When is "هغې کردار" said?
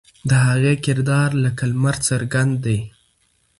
0.47-1.29